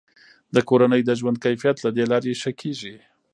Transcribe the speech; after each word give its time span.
د 0.55 0.57
کورنیو 0.69 1.07
د 1.07 1.11
ژوند 1.19 1.37
کیفیت 1.45 1.77
له 1.81 1.89
دې 1.95 2.05
لارې 2.11 2.33
ښه 2.41 2.51
کیږي. 2.61 2.95